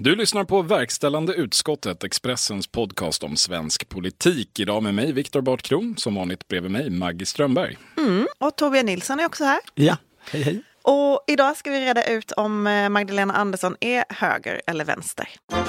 [0.00, 4.60] Du lyssnar på Verkställande utskottet, Expressens podcast om svensk politik.
[4.60, 7.78] Idag med mig, Viktor Bartkron, som vanligt bredvid mig, Maggie Strömberg.
[7.96, 9.60] Mm, och Torbjörn Nilsson är också här.
[9.74, 9.96] Ja,
[10.30, 10.62] hej hej.
[10.82, 15.28] Och idag ska vi reda ut om eh, Magdalena Andersson är höger eller vänster.
[15.52, 15.64] Ja,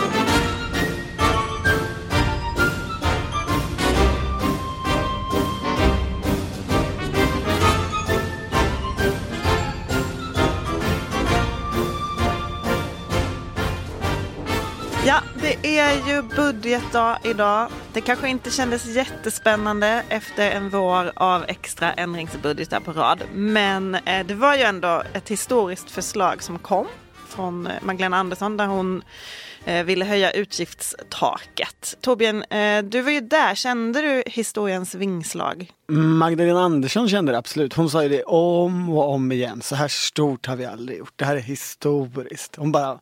[15.49, 17.69] det är ju budgetdag idag.
[17.93, 23.23] Det kanske inte kändes jättespännande efter en vår av extra ändringsbudgetar på rad.
[23.33, 26.87] Men eh, det var ju ändå ett historiskt förslag som kom
[27.27, 29.03] från eh, Magdalena Andersson där hon
[29.65, 31.97] eh, ville höja utgiftstaket.
[32.01, 32.43] Torbjörn,
[32.89, 33.55] du var ju där.
[33.55, 35.71] Kände du historiens vingslag?
[35.91, 37.73] Magdalena Andersson kände det absolut.
[37.73, 39.61] Hon sa ju det om och om igen.
[39.61, 41.13] Så här stort har vi aldrig gjort.
[41.15, 42.55] Det här är historiskt.
[42.55, 42.99] Hon bara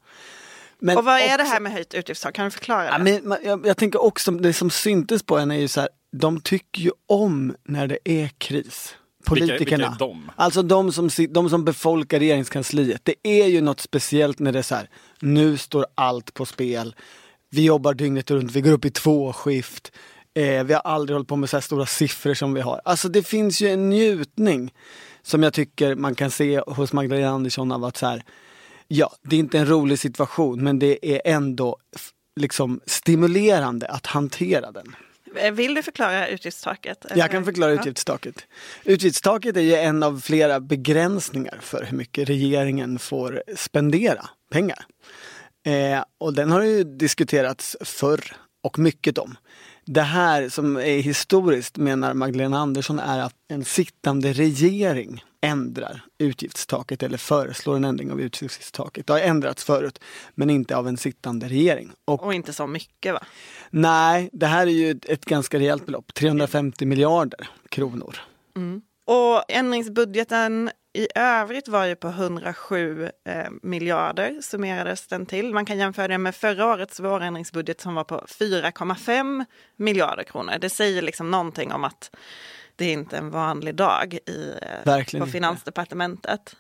[0.79, 2.35] men och vad är det här med höjt utgiftstak?
[2.35, 3.11] Kan du förklara det?
[3.11, 5.89] Ja, men, jag, jag, tänker också, det som syntes på henne är ju så här,
[6.11, 8.95] de tycker ju om när det är kris.
[9.25, 9.57] Politikerna.
[9.57, 10.31] Vilka, vilka är de?
[10.35, 13.01] Alltså de som, de som befolkar regeringskansliet.
[13.03, 16.95] Det är ju något speciellt när det är så här, nu står allt på spel.
[17.49, 19.91] Vi jobbar dygnet runt, vi går upp i två skift.
[20.33, 22.81] Eh, vi har aldrig hållit på med så här stora siffror som vi har.
[22.85, 24.73] Alltså det finns ju en njutning
[25.21, 28.23] som jag tycker man kan se hos Magdalena Andersson av att så här,
[28.87, 31.77] ja, det är inte en rolig situation men det är ändå
[32.35, 34.95] liksom stimulerande att hantera den.
[35.35, 37.05] Eh, vill du förklara utgiftstaket?
[37.15, 38.45] Jag kan förklara utgiftstaket.
[38.83, 44.85] Utgiftstaket är ju en av flera begränsningar för hur mycket regeringen får spendera pengar.
[45.65, 49.35] Eh, och den har ju diskuterats förr och mycket om.
[49.85, 57.03] Det här som är historiskt menar Magdalena Andersson är att en sittande regering ändrar utgiftstaket
[57.03, 59.07] eller föreslår en ändring av utgiftstaket.
[59.07, 59.99] Det har ändrats förut
[60.35, 61.91] men inte av en sittande regering.
[62.05, 63.23] Och, och inte så mycket va?
[63.69, 66.13] Nej, det här är ju ett, ett ganska rejält belopp.
[66.13, 68.17] 350 miljarder kronor.
[68.55, 68.81] Mm.
[69.05, 75.53] Och ändringsbudgeten i övrigt var ju på 107 eh, miljarder summerades den till.
[75.53, 79.45] Man kan jämföra det med förra årets vårändringsbudget som var på 4,5
[79.75, 80.53] miljarder kronor.
[80.61, 82.15] Det säger liksom någonting om att
[82.77, 84.53] det är inte en vanlig dag i,
[85.19, 86.55] på Finansdepartementet.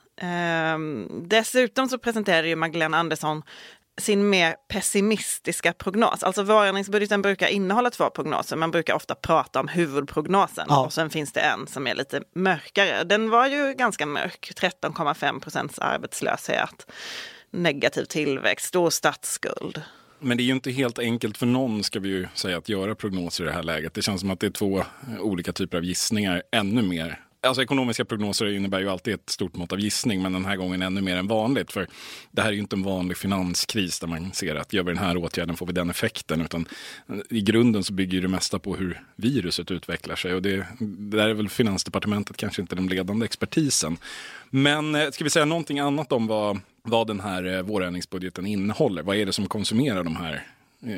[0.75, 3.43] Um, dessutom så presenterade ju Magdalena Andersson
[3.97, 6.23] sin mer pessimistiska prognos.
[6.23, 8.55] Alltså vårändringsbudgeten brukar innehålla två prognoser.
[8.55, 10.85] Man brukar ofta prata om huvudprognosen ja.
[10.85, 13.03] och sen finns det en som är lite mörkare.
[13.03, 16.91] Den var ju ganska mörk, 13,5 procents arbetslöshet,
[17.51, 19.81] negativ tillväxt, stor statsskuld.
[20.19, 22.95] Men det är ju inte helt enkelt för någon ska vi ju säga att göra
[22.95, 23.93] prognoser i det här läget.
[23.93, 24.83] Det känns som att det är två
[25.19, 29.73] olika typer av gissningar, ännu mer Alltså ekonomiska prognoser innebär ju alltid ett stort mått
[29.73, 31.71] av gissning men den här gången ännu mer än vanligt.
[31.71, 31.87] För
[32.31, 35.03] det här är ju inte en vanlig finanskris där man ser att gör vi den
[35.03, 36.41] här åtgärden får vi den effekten.
[36.41, 36.67] Utan
[37.09, 40.33] eh, i grunden så bygger det mesta på hur viruset utvecklar sig.
[40.33, 43.97] Och det, där är väl Finansdepartementet kanske inte den ledande expertisen.
[44.49, 49.03] Men eh, ska vi säga någonting annat om vad, vad den här eh, vårändringsbudgeten innehåller?
[49.03, 50.43] Vad är det som konsumerar de här
[50.83, 50.91] eh,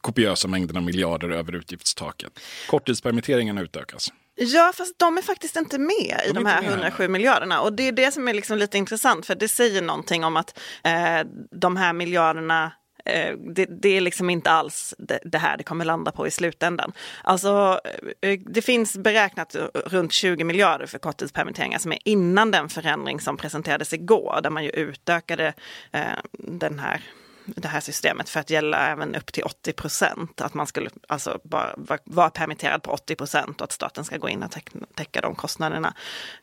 [0.00, 2.40] kopiösa mängderna miljarder över utgiftstaket?
[2.68, 4.12] Korttidspermitteringarna utökas.
[4.42, 7.60] Ja, fast de är faktiskt inte med i de, de här 107 miljarderna.
[7.60, 10.58] Och det är det som är liksom lite intressant, för det säger någonting om att
[10.84, 11.20] eh,
[11.50, 12.72] de här miljarderna
[13.04, 16.30] eh, det, det, är liksom inte alls det, det, här det kommer landa på i
[16.30, 16.92] slutändan.
[17.24, 17.80] Alltså,
[18.22, 23.36] eh, det finns beräknat runt 20 miljarder för korttidspermitteringar som är innan den förändring som
[23.36, 25.54] presenterades igår, där man ju utökade
[25.92, 26.02] eh,
[26.38, 27.00] den här
[27.56, 30.40] det här systemet för att gälla även upp till 80 procent.
[30.40, 31.74] Att man skulle alltså bara
[32.04, 34.50] vara permitterad på 80 procent och att staten ska gå in och
[34.94, 35.94] täcka de kostnaderna.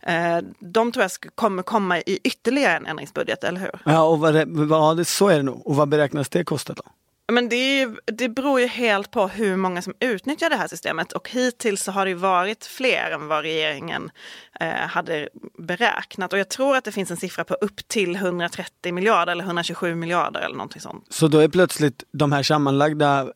[0.01, 3.79] Eh, de tror jag kommer komma i ytterligare en ändringsbudget, eller hur?
[3.85, 5.67] Ja, och vad det, vad, så är det nog.
[5.67, 6.83] Och vad beräknas det kosta då?
[7.31, 11.11] Men det, är, det beror ju helt på hur många som utnyttjar det här systemet
[11.11, 14.11] och hittills så har det varit fler än vad regeringen
[14.59, 16.33] eh, hade beräknat.
[16.33, 19.95] Och jag tror att det finns en siffra på upp till 130 miljarder eller 127
[19.95, 21.05] miljarder eller någonting sånt.
[21.09, 23.27] Så då är plötsligt de här sammanlagda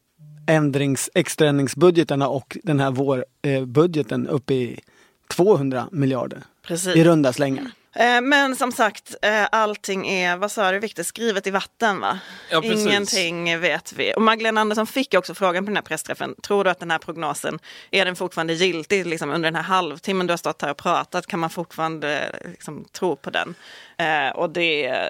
[0.48, 4.80] ändrings, extraändringsbudgetarna och den här vårbudgeten eh, uppe i
[5.28, 6.96] 200 miljarder Precis.
[6.96, 7.72] i runda slängar.
[7.96, 12.20] Eh, men som sagt, eh, allting är, vad sa du Viktor, skrivet i vatten va?
[12.50, 14.14] Ja, Ingenting vet vi.
[14.16, 16.98] Och Magdalena Andersson fick också frågan på den här pressträffen, tror du att den här
[16.98, 17.60] prognosen,
[17.92, 21.28] är den fortfarande giltig liksom, under den här halvtimmen du har stått här och pratat,
[21.28, 23.56] kan man fortfarande liksom, tro på den?
[23.98, 25.02] Eh, och det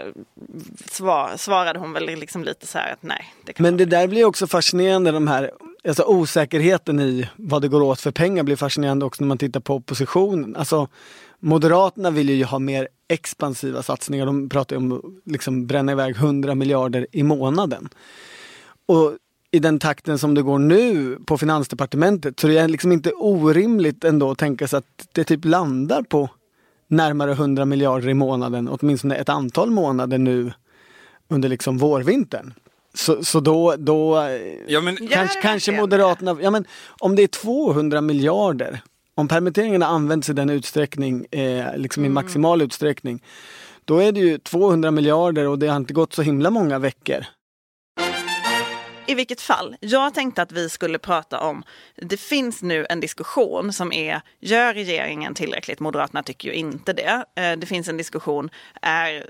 [0.86, 3.34] svar, svarade hon väl liksom lite så här att nej.
[3.46, 5.52] Det Men det där blir också fascinerande de här
[5.88, 9.60] alltså osäkerheten i vad det går åt för pengar blir fascinerande också när man tittar
[9.60, 10.56] på oppositionen.
[10.56, 10.88] Alltså
[11.44, 14.26] Moderaterna vill ju ha mer expansiva satsningar.
[14.26, 17.90] De pratar om att liksom bränna iväg 100 miljarder i månaden.
[18.86, 19.18] Och
[19.52, 24.04] i den takten som det går nu på Finansdepartementet så det är liksom inte orimligt
[24.04, 26.30] ändå att tänka sig att det typ landar på
[26.88, 30.54] närmare 100 miljarder i månaden, åtminstone ett antal månader nu
[31.28, 32.54] under liksom vårvintern.
[32.94, 34.30] Så, så då, då
[34.68, 36.66] ja, men, kanske, kanske Moderaterna, ja men
[37.00, 38.82] om det är 200 miljarder,
[39.16, 42.12] om permitteringarna används i den utsträckning, eh, liksom mm.
[42.12, 43.24] i maximal utsträckning,
[43.86, 47.26] då är det ju 200 miljarder och det har inte gått så himla många veckor.
[49.08, 51.64] I vilket fall, jag tänkte att vi skulle prata om,
[51.96, 55.80] det finns nu en diskussion som är, gör regeringen tillräckligt?
[55.80, 57.26] Moderaterna tycker ju inte det.
[57.36, 58.50] Eh, det finns en diskussion,
[58.82, 59.26] är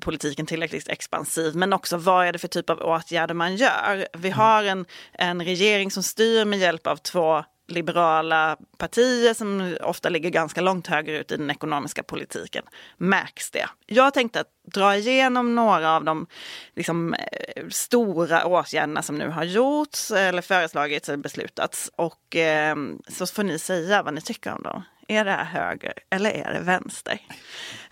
[0.00, 1.56] politiken tillräckligt expansiv?
[1.56, 4.08] Men också vad är det för typ av åtgärder man gör?
[4.12, 10.08] Vi har en, en regering som styr med hjälp av två liberala partier som ofta
[10.08, 12.64] ligger ganska långt högerut i den ekonomiska politiken
[12.96, 13.68] märks det.
[13.86, 16.26] Jag tänkte att dra igenom några av de
[16.76, 22.76] liksom, eh, stora åtgärderna som nu har gjorts eller föreslagits eller beslutats och eh,
[23.08, 24.82] så får ni säga vad ni tycker om dem.
[25.08, 27.18] Är det här höger eller är det vänster?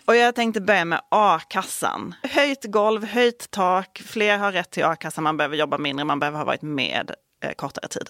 [0.04, 2.14] Och jag tänkte börja med a-kassan.
[2.22, 6.38] Höjt golv, höjt tak, fler har rätt till a-kassa, man behöver jobba mindre, man behöver
[6.38, 8.08] ha varit med eh, kortare tid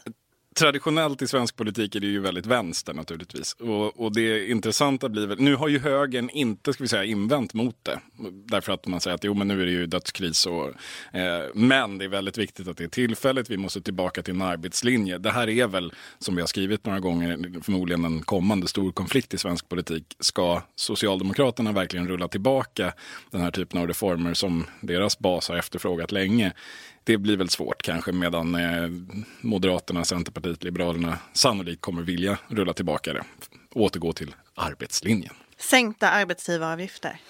[0.55, 3.53] traditionellt i svensk politik är det ju väldigt vänster naturligtvis.
[3.53, 7.55] Och, och det intressanta blir väl, nu har ju högern inte ska vi säga invänt
[7.55, 8.01] mot det.
[8.45, 10.47] Därför att man säger att jo men nu är det ju dödskris.
[10.47, 10.69] Och,
[11.17, 14.43] eh, men det är väldigt viktigt att det är tillfälligt, vi måste tillbaka till en
[14.43, 15.19] arbetslinje.
[15.19, 19.35] Det här är väl, som vi har skrivit några gånger, förmodligen en kommande stor konflikt
[19.35, 20.17] i svensk politik.
[20.21, 22.93] Ska Socialdemokraterna verkligen rulla tillbaka
[23.31, 26.53] den här typen av reformer som deras bas har efterfrågat länge?
[27.05, 28.91] Det blir väl svårt kanske medan eh,
[29.41, 33.25] Moderaterna, Centerpartiet, Liberalerna sannolikt kommer vilja rulla tillbaka det.
[33.75, 35.35] Återgå till arbetslinjen.
[35.59, 37.21] Sänkta arbetsgivaravgifter.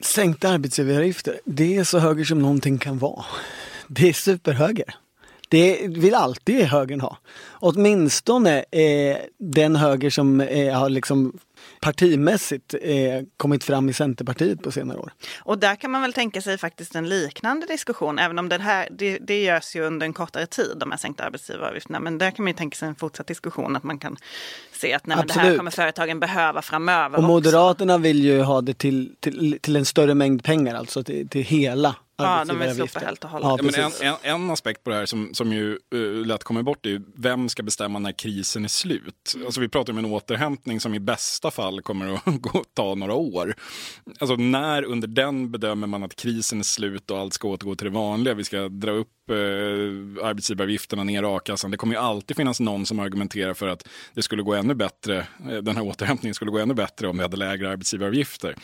[0.00, 3.24] Sänkta arbetsgivaravgifter, det är så höger som någonting kan vara.
[3.88, 4.94] Det är superhöger.
[5.48, 7.18] Det vill alltid högern ha.
[7.52, 11.38] Åtminstone eh, den höger som eh, har liksom
[11.80, 15.12] partimässigt eh, kommit fram i Centerpartiet på senare år.
[15.38, 18.88] Och där kan man väl tänka sig faktiskt en liknande diskussion, även om det här,
[18.90, 22.00] det, det görs ju under en kortare tid, de här sänkta arbetsgivaravgifterna.
[22.00, 24.16] Men där kan man ju tänka sig en fortsatt diskussion, att man kan
[24.72, 27.18] se att nej, det här kommer företagen behöva framöver.
[27.18, 31.28] Och Moderaterna vill ju ha det till, till, till en större mängd pengar, alltså till,
[31.28, 33.48] till hela Ja, de vill slopa helt och hållet.
[33.48, 36.62] Ja, men en, en, en, aspekt på det här som, som ju uh, lätt kommer
[36.62, 39.34] bort är vem ska bestämma när krisen är slut?
[39.44, 43.14] Alltså vi pratar om en återhämtning som i bästa fall kommer att gå, ta några
[43.14, 43.54] år.
[44.18, 47.84] Alltså när under den bedömer man att krisen är slut och allt ska återgå till
[47.84, 48.34] det vanliga?
[48.34, 51.70] Vi ska dra upp eh, arbetsgivaravgifterna, ner a-kassan.
[51.70, 55.26] Det kommer ju alltid finnas någon som argumenterar för att det skulle gå ännu bättre,
[55.50, 58.56] eh, den här återhämtningen skulle gå ännu bättre om vi hade lägre arbetsgivaravgifter.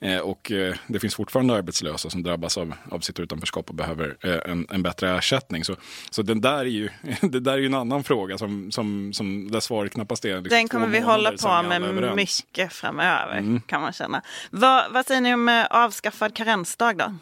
[0.00, 4.16] Eh, och eh, det finns fortfarande arbetslösa som drabbas av, av sitt utanförskap och behöver
[4.20, 5.64] eh, en, en bättre ersättning.
[5.64, 5.76] Så,
[6.10, 6.88] så den där är ju,
[7.20, 10.28] det där är ju en annan fråga som, som, som där svaret knappast är.
[10.28, 13.60] Liksom den kommer vi hålla på med mycket framöver mm.
[13.60, 14.22] kan man känna.
[14.50, 17.14] Vad, vad säger ni om avskaffad karensdag då?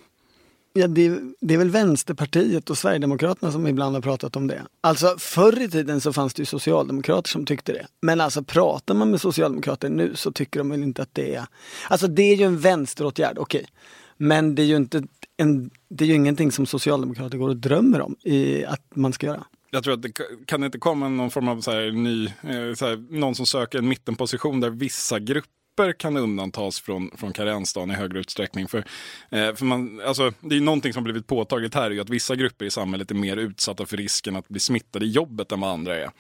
[0.73, 4.63] Ja, det, det, är väl Vänsterpartiet och Sverigedemokraterna som ibland har pratat om det.
[4.81, 7.87] Alltså förr i tiden så fanns det ju socialdemokrater som tyckte det.
[8.01, 11.47] Men alltså pratar man med socialdemokrater nu så tycker de väl inte att det är...
[11.89, 13.61] Alltså det är ju en vänsteråtgärd, okej.
[13.61, 13.71] Okay.
[14.17, 15.03] Men det är ju inte
[15.37, 19.27] en, det är ju ingenting som socialdemokrater går och drömmer om i, att man ska
[19.27, 19.45] göra.
[19.71, 20.13] Jag tror att det
[20.47, 23.89] kan inte komma någon form av så ny, eh, så här, någon som söker en
[23.89, 28.69] mittenposition där vissa grupper grupper kan undantas från, från karensdagen i högre utsträckning.
[28.69, 28.79] För,
[29.31, 32.65] eh, för man, alltså, det är någonting som blivit påtagligt här, är att vissa grupper
[32.65, 35.97] i samhället är mer utsatta för risken att bli smittade i jobbet än vad andra
[35.97, 36.11] är.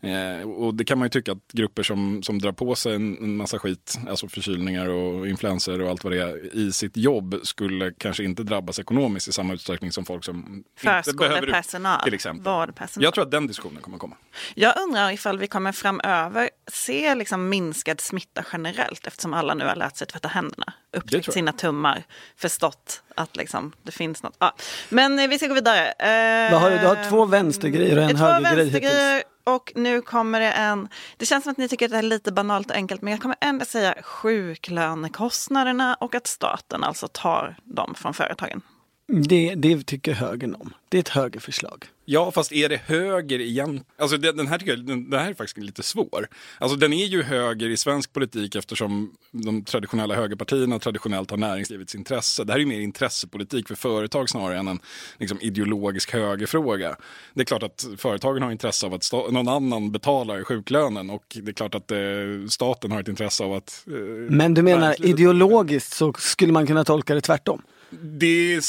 [0.00, 3.18] Eh, och det kan man ju tycka att grupper som, som drar på sig en,
[3.18, 7.40] en massa skit, alltså förkylningar och influenser och allt vad det är, i sitt jobb
[7.42, 12.14] skulle kanske inte drabbas ekonomiskt i samma utsträckning som folk som inte behöver personal, till
[12.14, 12.52] exempel.
[12.52, 13.04] Vårdpersonal.
[13.04, 14.16] Jag tror att den diskussionen kommer komma.
[14.54, 19.76] Jag undrar ifall vi kommer framöver se liksom minskad smitta generellt eftersom alla nu har
[19.76, 22.04] lärt sig tvätta händerna, upptäckt sina tummar,
[22.36, 24.36] förstått att liksom, det finns något.
[24.38, 24.54] Ja.
[24.88, 25.92] Men eh, vi ska gå vidare.
[25.92, 26.78] Eh, har du?
[26.78, 29.24] du har två vänstergrejer och en högergrej hittills.
[29.46, 32.32] Och nu kommer det en, det känns som att ni tycker att det är lite
[32.32, 37.94] banalt och enkelt, men jag kommer ändå säga sjuklönekostnaderna och att staten alltså tar dem
[37.94, 38.60] från företagen.
[39.06, 40.74] Det, det tycker högern om.
[40.88, 41.86] Det är ett högerförslag.
[42.04, 43.84] Ja, fast är det höger igen?
[43.98, 46.28] Alltså den här, tycker jag, den, den här är faktiskt lite svår.
[46.58, 51.94] Alltså den är ju höger i svensk politik eftersom de traditionella högerpartierna traditionellt har näringslivets
[51.94, 52.44] intresse.
[52.44, 54.78] Det här är ju mer intressepolitik för företag snarare än en
[55.18, 56.96] liksom, ideologisk högerfråga.
[57.34, 61.50] Det är klart att företagen har intresse av att någon annan betalar sjuklönen och det
[61.50, 61.98] är klart att eh,
[62.48, 63.84] staten har ett intresse av att...
[63.86, 63.92] Eh,
[64.30, 67.62] Men du menar ideologiskt så skulle man kunna tolka det tvärtom?
[67.90, 68.62] Det är,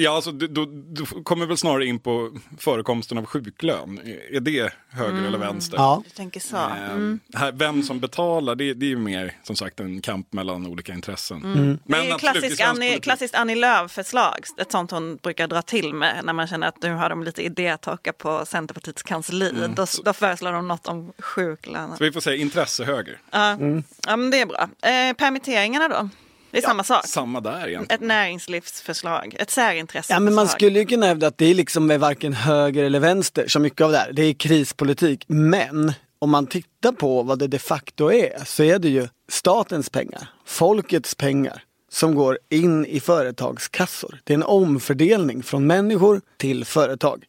[0.00, 4.00] ja, alltså, du, du, du, kommer väl snarare in på förekomsten av sjuklön.
[4.30, 5.24] Är det höger mm.
[5.24, 5.76] eller vänster?
[5.76, 6.02] Ja.
[6.04, 6.56] Du tänker så.
[6.56, 7.20] Eh, mm.
[7.54, 11.44] Vem som betalar, det, det är ju mer som sagt en kamp mellan olika intressen.
[11.44, 11.58] Mm.
[11.58, 11.78] mm.
[11.84, 14.44] Men det är klassisk Annie, klassiskt Annie Lööf-förslag.
[14.60, 17.42] Ett sånt hon brukar dra till med när man känner att nu har de lite
[17.42, 19.50] idétorka på Centerpartiets kansli.
[19.50, 19.74] Mm.
[19.74, 21.96] Då, då föreslår de något om sjuklön.
[21.96, 23.20] Så vi får säga intressehöger.
[23.30, 23.82] Ja, mm.
[24.06, 24.62] ja men det är bra.
[24.62, 26.08] Eh, permitteringarna då?
[26.50, 27.06] Det är ja, samma sak.
[27.06, 28.02] Samma där egentligen.
[28.02, 30.12] Ett näringslivsförslag, ett särintresse.
[30.12, 33.00] Ja, men man skulle ju kunna hävda att det är liksom är varken höger eller
[33.00, 34.12] vänster så mycket av det här.
[34.12, 35.24] Det är krispolitik.
[35.26, 39.90] Men om man tittar på vad det de facto är så är det ju statens
[39.90, 44.20] pengar, folkets pengar som går in i företagskassor.
[44.24, 47.24] Det är en omfördelning från människor till företag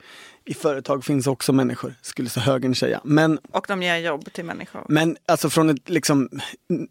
[0.50, 3.02] i företag finns också människor, skulle så högern säga.
[3.04, 4.86] Men, och de ger jobb till människor.
[4.90, 6.30] Men alltså från ett liksom,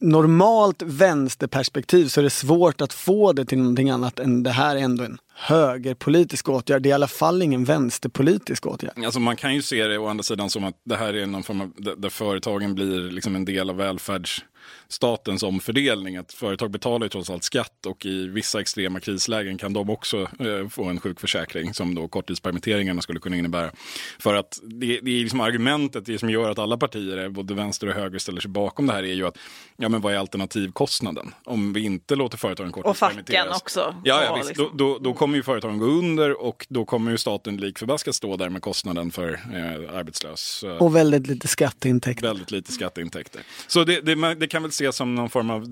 [0.01, 4.77] normalt vänsterperspektiv så är det svårt att få det till någonting annat än det här
[4.77, 6.83] är ändå en högerpolitisk åtgärd.
[6.83, 9.05] Det är i alla fall ingen vänsterpolitisk åtgärd.
[9.05, 11.43] Alltså man kan ju se det å andra sidan som att det här är någon
[11.43, 14.45] form av där företagen blir liksom en del av välfärds
[14.89, 16.17] statens omfördelning.
[16.17, 20.21] Att företag betalar ju trots allt skatt och i vissa extrema krislägen kan de också
[20.21, 23.71] eh, få en sjukförsäkring som då korttidspermitteringarna skulle kunna innebära.
[24.19, 27.87] För att det, det är liksom argumentet det som gör att alla partier, både vänster
[27.87, 29.39] och höger, ställer sig bakom det här är ju att
[29.77, 31.35] ja, men vad är alternativkostnaden?
[31.45, 33.47] Om vi inte låter företagen korttidspermitteras.
[33.47, 33.95] Och facken också.
[34.05, 34.49] Ja, ja visst.
[34.49, 34.77] Liksom.
[34.77, 38.15] Då, då, då, kommer ju företagen gå under och då kommer ju staten lik förbaskat
[38.15, 40.65] stå där med kostnaden för eh, arbetslös.
[40.79, 42.27] Och väldigt lite skatteintäkter.
[42.27, 43.43] Väldigt lite skatteintäkter.
[43.67, 45.65] Så det, det, det kan väl ses som någon form av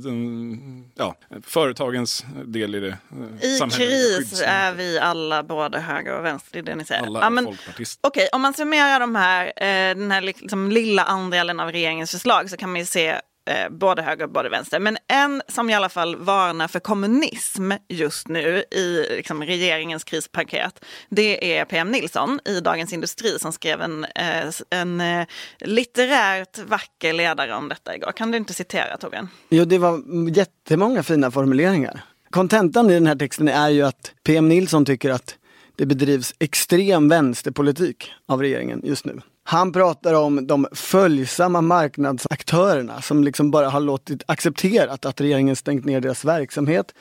[0.94, 2.98] ja, företagens del i det.
[3.42, 7.02] Eh, I kris är vi alla både höger och vänster, det är det ni säger.
[7.02, 11.02] Alla ja, men, Okej, okay, om man summerar de här, eh, den här liksom lilla
[11.02, 14.80] andelen av regeringens förslag så kan man ju se eh, både höger och både vänster.
[14.80, 20.84] Men en som i alla fall varnar för kommunism just nu i liksom, regeringens krispaket,
[21.08, 25.26] det är PM Nilsson i Dagens Industri som skrev en, eh, en eh,
[25.60, 28.12] litterärt vacker ledare om detta igår.
[28.12, 29.28] Kan du inte citera Torbjörn?
[29.48, 30.02] Jo, det var
[30.36, 32.00] jättemånga fina formuleringar.
[32.30, 35.36] Kontentan i den här texten är ju att PM Nilsson tycker att
[35.76, 39.20] det bedrivs extrem vänsterpolitik av regeringen just nu.
[39.48, 45.84] Han pratar om de följsamma marknadsaktörerna som liksom bara har låtit accepterat att regeringen stängt
[45.84, 46.94] ner deras verksamhet.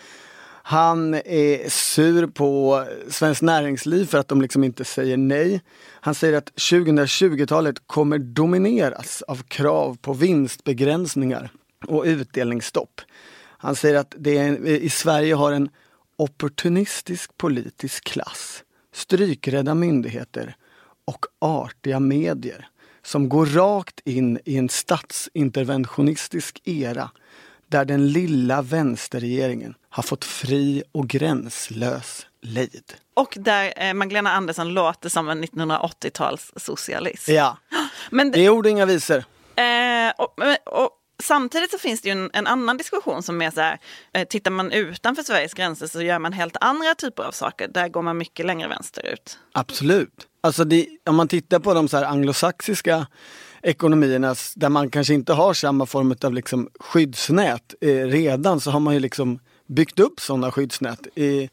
[0.64, 5.62] Han är sur på Svenskt Näringsliv för att de liksom inte säger nej.
[5.92, 11.50] Han säger att 2020-talet kommer domineras av krav på vinstbegränsningar
[11.88, 13.02] och utdelningsstopp.
[13.58, 15.70] Han säger att det är, i Sverige har en
[16.18, 20.56] opportunistisk politisk klass, strykrädda myndigheter
[21.06, 22.68] och artiga medier
[23.04, 27.10] som går rakt in i en statsinterventionistisk era
[27.68, 32.94] där den lilla vänsterregeringen har fått fri och gränslös lejd.
[33.14, 37.28] Och där eh, Magdalena Andersson låter som en 1980-tals socialist.
[37.28, 37.58] Ja,
[38.10, 39.24] Men det, det är ord och inga visor.
[39.56, 40.90] Eh, och, och,
[41.24, 43.80] Samtidigt så finns det ju en, en, annan diskussion som är så här,
[44.14, 47.68] eh, tittar man utanför Sveriges gränser så gör man helt andra typer av saker.
[47.68, 49.40] Där går man mycket längre vänsterut.
[49.52, 50.28] Absolut.
[50.46, 53.08] Alltså det, om man tittar på de så här anglosaxiska
[53.62, 58.80] ekonomierna där man kanske inte har samma form av liksom skyddsnät eh, redan så har
[58.80, 61.08] man ju liksom byggt upp sådana skyddsnät.
[61.18, 61.50] I,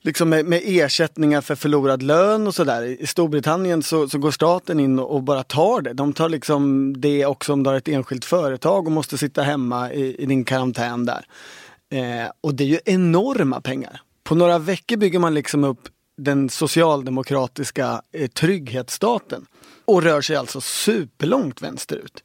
[0.00, 2.82] liksom med, med, ersättningar för förlorad lön och sådär.
[2.82, 5.92] I Storbritannien så, så, går staten in och, bara tar det.
[5.92, 9.92] De tar liksom det också om du har ett enskilt företag och måste sitta hemma
[9.92, 11.24] i, i din karantän där.
[11.92, 14.00] Eh, och det är ju enorma pengar.
[14.24, 15.88] På några veckor bygger man liksom upp
[16.24, 19.46] den socialdemokratiska eh, trygghetsstaten
[19.84, 22.24] och rör sig alltså superlångt vänsterut.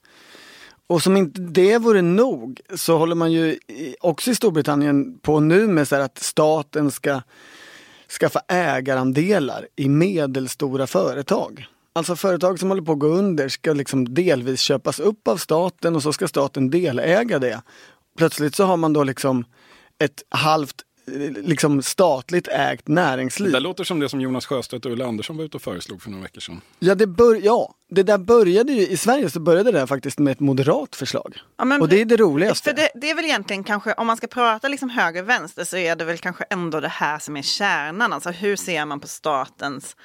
[0.88, 3.60] Och som inte det vore nog så håller man ju
[4.00, 7.22] också i Storbritannien på nu med så att staten ska
[8.20, 11.66] skaffa ägarandelar i medelstora företag.
[11.94, 15.96] Alltså företag som håller på att gå under ska liksom delvis köpas upp av staten
[15.96, 17.62] och så ska staten deläga det.
[18.18, 19.46] Plötsligt så har man då liksom
[20.00, 23.52] ett halvt liksom statligt ägt näringsliv.
[23.52, 26.10] Det låter som det som Jonas Sjöstedt och Ulla Andersson var ute och föreslog för
[26.10, 26.62] några veckor sedan.
[26.80, 30.32] Ja, det, bör, ja, det där började ju, i Sverige så började det faktiskt med
[30.32, 31.38] ett moderat förslag.
[31.58, 32.70] Ja, men, och det är det roligaste.
[32.70, 35.78] För det, det, är väl egentligen kanske, om man ska prata liksom höger vänster så
[35.78, 38.14] är det väl kanske ändå det här som är kärnan.
[38.14, 39.96] Alltså hur ser man på statens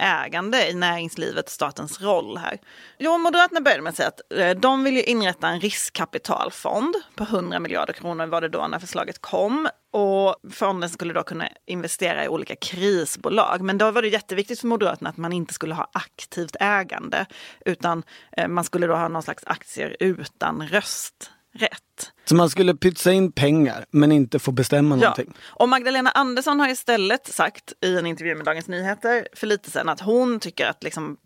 [0.00, 2.58] ägande i näringslivet, statens roll här.
[2.98, 7.24] Jo, Moderaterna började med att säga att eh, de vill ju inrätta en riskkapitalfond på
[7.24, 9.68] 100 miljarder kronor var det då när förslaget kom.
[9.92, 13.60] Och fonden skulle då kunna investera i olika krisbolag.
[13.60, 17.26] Men då var det jätteviktigt för Moderaterna att man inte skulle ha aktivt ägande
[17.64, 18.02] utan
[18.36, 22.12] eh, man skulle då ha någon slags aktier utan röst rätt.
[22.24, 25.00] Så man skulle pytsa in pengar men inte få bestämma ja.
[25.00, 25.34] någonting?
[25.42, 29.88] Och Magdalena Andersson har istället sagt i en intervju med Dagens Nyheter för lite sedan
[29.88, 31.16] att hon tycker att liksom,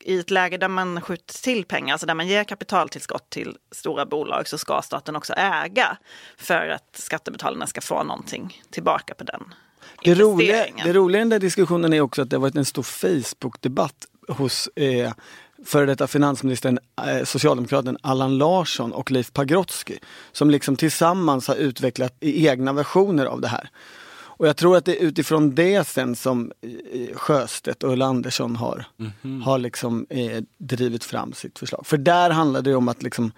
[0.00, 4.06] i ett läge där man skjuter till pengar, alltså där man ger kapitaltillskott till stora
[4.06, 5.96] bolag så ska staten också äga
[6.36, 9.54] för att skattebetalarna ska få någonting tillbaka på den
[10.04, 12.64] det roliga, det roliga i den där diskussionen är också att det har varit en
[12.64, 15.12] stor Facebook-debatt hos eh,
[15.64, 19.98] före detta finansministern, eh, socialdemokraten Allan Larsson och Leif Pagrotsky
[20.32, 23.70] som liksom tillsammans har utvecklat egna versioner av det här.
[24.40, 28.56] Och jag tror att det är utifrån det sen som eh, Sjöstedt och Ulla Andersson
[28.56, 29.42] har, mm -hmm.
[29.42, 31.86] har liksom, eh, drivit fram sitt förslag.
[31.86, 33.32] För där handlar det om att liksom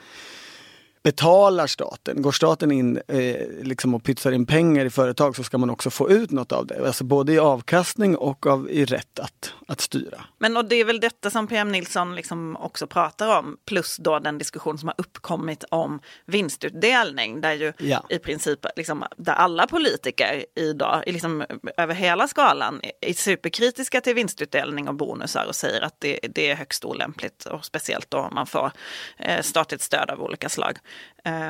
[1.02, 5.58] betalar staten, går staten in eh, liksom och pytsar in pengar i företag så ska
[5.58, 6.86] man också få ut något av det.
[6.86, 10.24] Alltså både i avkastning och av, i rätt att, att styra.
[10.38, 14.18] Men och det är väl detta som PM Nilsson liksom också pratar om, plus då
[14.18, 18.06] den diskussion som har uppkommit om vinstutdelning, där ju ja.
[18.08, 21.44] i princip liksom, där alla politiker idag, liksom,
[21.76, 26.54] över hela skalan, är superkritiska till vinstutdelning och bonusar och säger att det, det är
[26.54, 28.72] högst olämpligt och speciellt då om man får
[29.18, 30.78] eh, statligt stöd av olika slag.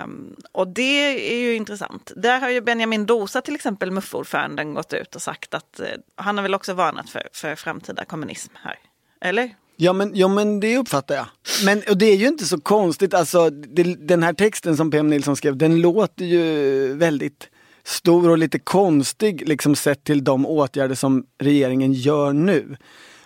[0.04, 2.12] Um, och det är ju intressant.
[2.16, 6.36] Där har ju Benjamin Dosa till exempel, MUF-ordföranden, gått ut och sagt att uh, han
[6.38, 8.78] har väl också varnat för, för framtida kommunism här.
[9.20, 9.54] Eller?
[9.76, 11.26] Ja men, ja men det uppfattar jag.
[11.64, 15.10] Men och det är ju inte så konstigt, alltså det, den här texten som PM
[15.10, 17.48] Nilsson skrev, den låter ju väldigt
[17.84, 22.76] stor och lite konstig liksom sett till de åtgärder som regeringen gör nu.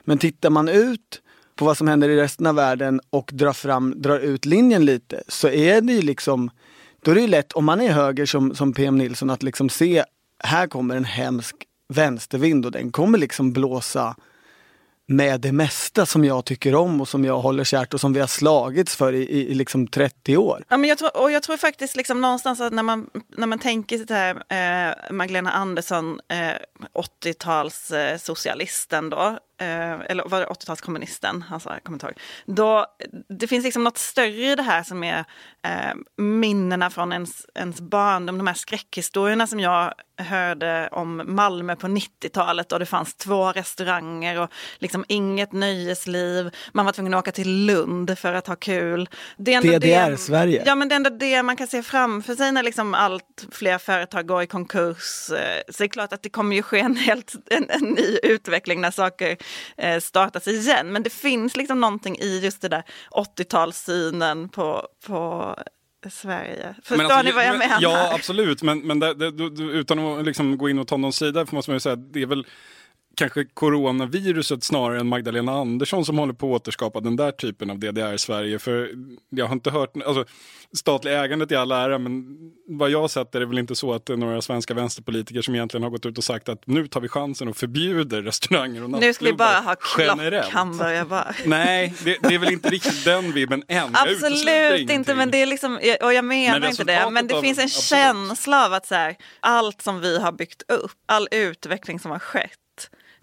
[0.04, 1.22] Men tittar man ut
[1.56, 5.22] på vad som händer i resten av världen och drar, fram, drar ut linjen lite
[5.28, 6.50] så är det ju liksom,
[7.02, 9.68] då är det ju lätt om man är höger som, som PM Nilsson att liksom
[9.68, 10.04] se,
[10.44, 11.56] här kommer en hemsk
[11.88, 14.16] vänstervind och den kommer liksom blåsa
[15.08, 18.20] med det mesta som jag tycker om och som jag håller kärt och som vi
[18.20, 20.64] har slagits för i, i, i liksom 30 år.
[20.68, 23.58] Ja, men jag, tror, och jag tror faktiskt liksom någonstans att när man, när man
[23.58, 24.34] tänker sig här,
[24.88, 26.52] eh, Magdalena Andersson, eh,
[27.24, 32.18] 80-talssocialisten eh, då, eh, eller var det 80-talskommunisten, alltså, jag kommer inte ihåg.
[32.46, 32.86] Då,
[33.28, 35.24] det finns liksom något större i det här som är
[35.66, 41.86] eh, minnena från ens, ens barndom, de här skräckhistorierna som jag hörde om Malmö på
[41.86, 46.50] 90-talet och det fanns två restauranger och liksom inget nöjesliv.
[46.72, 49.08] Man var tvungen att åka till Lund för att ha kul.
[49.36, 50.62] DDR-Sverige.
[50.66, 53.78] Ja men det är ändå det man kan se framför sig när liksom allt fler
[53.78, 55.30] företag går i konkurs.
[55.30, 58.18] Eh, så det är klart att det kommer ju ske en, helt, en, en ny
[58.22, 59.36] utveckling när saker
[59.76, 60.92] eh, startas igen.
[60.92, 65.54] Men det finns liksom någonting i just det där 80-talssynen på, på
[66.10, 66.74] Sverige.
[66.82, 67.78] Förstår alltså, ni vad jag menar?
[67.80, 68.62] Ja, absolut.
[68.62, 71.76] Men, men det, det, utan att liksom gå in och ta någon sida måste man
[71.76, 72.46] ju säga det är väl
[73.16, 77.78] kanske coronaviruset snarare än Magdalena Andersson som håller på att återskapa den där typen av
[77.78, 78.58] DDR-Sverige.
[78.58, 78.90] För
[79.30, 80.24] jag har inte hört, alltså
[80.76, 82.36] statliga ägandet i all ära, men
[82.68, 85.42] vad jag har sett är det väl inte så att det är några svenska vänsterpolitiker
[85.42, 88.84] som egentligen har gått ut och sagt att nu tar vi chansen och förbjuder restauranger
[88.84, 91.04] och Nu ska vi bara ha klockhamburgare
[91.46, 93.90] Nej, det, det, är väl inte riktigt den vibben än.
[93.92, 97.42] Absolut inte, men det är liksom, och jag menar men inte det, men det av,
[97.42, 97.84] finns en absolut.
[97.84, 102.18] känsla av att så här, allt som vi har byggt upp, all utveckling som har
[102.18, 102.58] skett,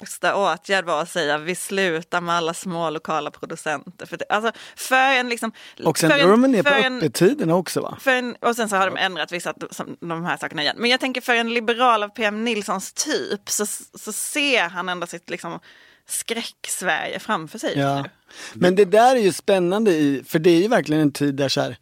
[0.00, 4.06] första åtgärd var att säga vi slutar med alla små lokala producenter.
[4.06, 5.52] För, det, alltså, för en liksom,
[5.84, 7.98] och sen drar de ner på öppettiderna också va?
[8.00, 10.76] För en, och sen så har de ändrat vissa som, de här sakerna igen.
[10.78, 15.06] Men jag tänker för en liberal av PM Nilssons typ så, så ser han ändå
[15.06, 15.60] sitt liksom,
[16.08, 17.78] skräck-Sverige framför sig.
[17.78, 18.04] Ja.
[18.54, 21.48] Men det där är ju spännande i, för det är ju verkligen en tid där
[21.48, 21.76] så här,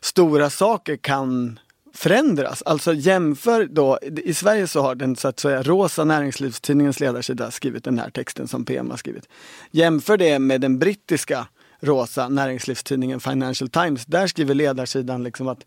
[0.00, 1.58] stora saker kan
[1.96, 2.62] förändras.
[2.62, 7.84] Alltså jämför då, i Sverige så har den så att säga Rosa näringslivstidningens ledarsida skrivit
[7.84, 9.28] den här texten som PM har skrivit.
[9.70, 11.46] Jämför det med den brittiska
[11.80, 14.06] rosa näringslivstidningen Financial Times.
[14.06, 15.64] Där skriver ledarsidan liksom att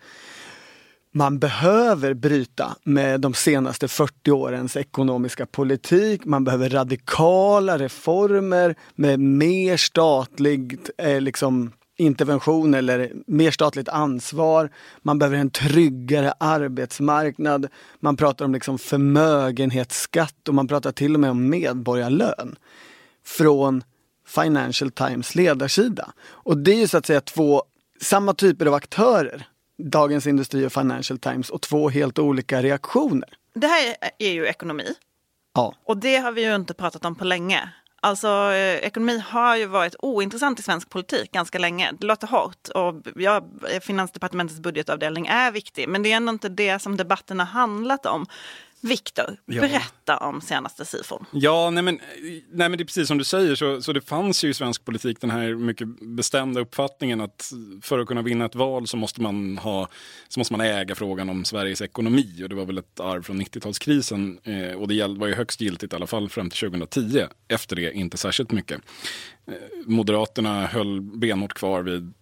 [1.12, 6.26] man behöver bryta med de senaste 40 årens ekonomiska politik.
[6.26, 14.70] Man behöver radikala reformer med mer statligt eh, liksom, intervention eller mer statligt ansvar.
[15.02, 17.68] Man behöver en tryggare arbetsmarknad.
[18.00, 22.56] Man pratar om liksom förmögenhetsskatt och man pratar till och med om medborgarlön.
[23.26, 23.84] Från
[24.28, 26.14] Financial Times ledarsida.
[26.22, 27.64] Och det är ju så att säga två
[28.02, 29.48] samma typer av aktörer.
[29.78, 33.30] Dagens Industri och Financial Times och två helt olika reaktioner.
[33.54, 34.94] Det här är ju ekonomi.
[35.54, 35.76] Ja.
[35.84, 37.74] Och det har vi ju inte pratat om på länge.
[38.02, 41.92] Alltså eh, ekonomi har ju varit ointressant i svensk politik ganska länge.
[42.00, 43.42] Det låter hårt och ja,
[43.82, 45.90] Finansdepartementets budgetavdelning är viktig.
[45.90, 48.26] Men det är ändå inte det som debatten har handlat om.
[48.82, 49.62] Viktor, ja.
[49.62, 51.26] berätta om senaste sifon.
[51.32, 52.00] Ja, nej men,
[52.52, 54.86] nej men det är precis som du säger, så, så det fanns ju i svensk
[54.86, 59.22] politik den här mycket bestämda uppfattningen att för att kunna vinna ett val så måste
[59.22, 59.88] man, ha,
[60.28, 62.44] så måste man äga frågan om Sveriges ekonomi.
[62.44, 65.94] Och det var väl ett arv från 90-talskrisen eh, och det var ju högst giltigt
[65.94, 67.26] i alla fall fram till 2010.
[67.48, 68.82] Efter det inte särskilt mycket.
[69.48, 69.54] Eh,
[69.86, 72.13] Moderaterna höll benhårt kvar vid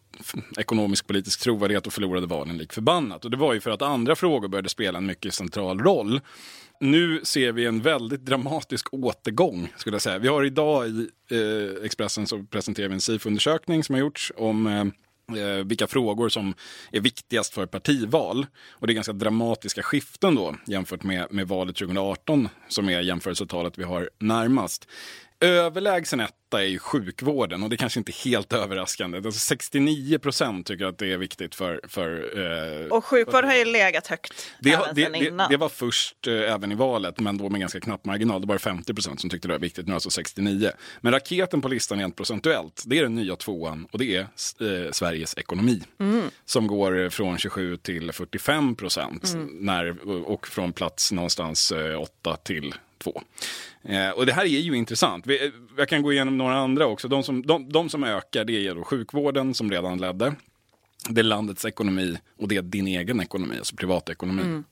[0.57, 3.25] ekonomisk politisk trovärdighet och förlorade valen lik förbannat.
[3.25, 6.21] Och det var ju för att andra frågor började spela en mycket central roll.
[6.79, 10.17] Nu ser vi en väldigt dramatisk återgång, skulle jag säga.
[10.17, 14.67] Vi har idag i eh, Expressen så presenterar vi en SIFO-undersökning som har gjorts om
[14.67, 14.81] eh,
[15.41, 16.53] eh, vilka frågor som
[16.91, 18.45] är viktigast för partival.
[18.71, 23.77] Och det är ganska dramatiska skiften då jämfört med, med valet 2018 som är jämförelsetalet
[23.77, 24.87] vi har närmast.
[25.39, 29.17] Överlägsen etta är ju sjukvården och det är kanske inte helt överraskande.
[29.17, 31.81] Alltså 69 procent tycker att det är viktigt för...
[31.87, 32.39] för
[32.85, 35.51] eh, och sjukvård har ju legat högt det, även det, det, innan.
[35.51, 38.41] det var först eh, även i valet, men då med ganska knapp marginal.
[38.41, 40.71] Det var 50 procent som tyckte det var viktigt, nu alltså 69.
[41.01, 44.91] Men raketen på listan rent procentuellt, det är den nya tvåan och det är eh,
[44.91, 45.81] Sveriges ekonomi.
[45.99, 46.29] Mm.
[46.45, 49.97] Som går från 27 till 45 procent mm.
[50.25, 52.73] och från plats någonstans eh, 8 till
[53.11, 53.21] 2.
[53.83, 55.27] Eh, och det här är ju intressant.
[55.27, 57.07] Vi, jag kan gå igenom några andra också.
[57.07, 60.35] De som, de, de som ökar det är då sjukvården som redan ledde.
[61.09, 64.41] Det är landets ekonomi och det är din egen ekonomi, alltså privatekonomi.
[64.41, 64.63] Mm.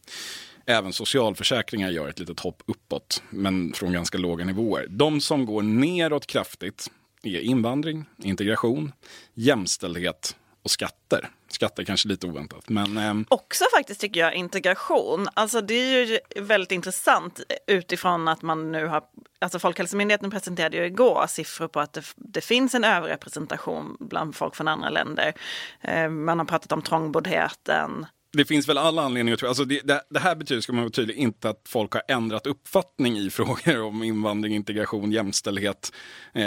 [0.65, 4.88] Även socialförsäkringar gör ett litet hopp uppåt, men från ganska låga nivåer.
[4.89, 6.91] De som går neråt kraftigt
[7.24, 8.91] är invandring, integration,
[9.34, 11.30] jämställdhet och skatter.
[11.56, 12.70] Skatter kanske lite oväntat.
[12.70, 13.13] Men, eh...
[13.30, 15.28] Också faktiskt tycker jag integration.
[15.34, 19.04] Alltså det är ju väldigt intressant utifrån att man nu har,
[19.39, 24.56] alltså Folkhälsomyndigheten presenterade ju igår siffror på att det, det finns en överrepresentation bland folk
[24.56, 25.34] från andra länder.
[25.82, 28.06] Eh, man har pratat om trångboddheten,
[28.38, 30.91] det finns väl alla anledningar att alltså det, det, det, här betyder, ska man vara
[30.91, 35.91] tydlig, inte att folk har ändrat uppfattning i frågor om invandring, integration, jämställdhet
[36.34, 36.43] eh,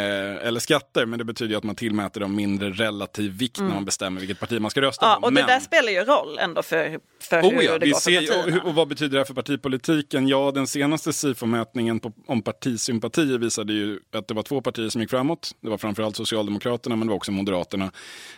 [0.47, 1.07] eller skatter.
[1.07, 3.69] Men det betyder att man tillmäter dem mindre relativ vikt mm.
[3.69, 5.27] när man bestämmer vilket parti man ska rösta ja, på.
[5.27, 5.47] Och men...
[5.47, 8.27] det där spelar ju roll ändå för, för oh, hur ja, det går ser, för
[8.27, 8.63] partierna.
[8.63, 10.29] Och, och, vad betyder det här för partipolitiken?
[10.29, 15.11] Ja, den senaste SIFO-mätningen om partisympatier visade ju att det var två partier som gick
[15.11, 15.51] framåt.
[15.61, 17.93] Det var framförallt Socialdemokraterna, men det var också Moderaterna.